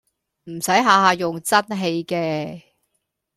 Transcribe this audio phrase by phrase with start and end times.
[0.45, 2.63] 唔駛下下用真氣嘅